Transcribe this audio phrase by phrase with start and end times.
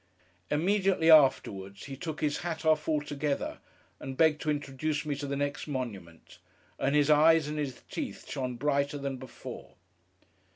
[0.49, 3.59] Immediately afterwards, he took his hat off altogether,
[3.99, 6.39] and begged to introduce me to the next monument;
[6.79, 9.75] and his eyes and his teeth shone brighter than before.